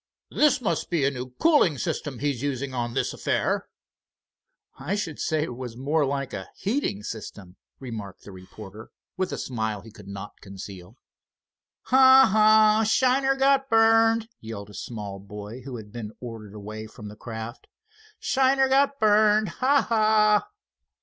[0.31, 3.67] "This must be a new cooling system he's using on this affair."
[4.79, 9.37] "I should say it was more like a heating system," remarked the reporter, with a
[9.37, 10.95] smile he could not conceal.
[11.83, 12.27] "Ha!
[12.31, 12.83] Ha!
[12.83, 17.67] Shiner got burned!" yelled a small boy who had been ordered away from the craft.
[18.17, 19.49] "Shiner got burned!
[19.49, 19.83] Ha!
[19.87, 20.47] Ha!"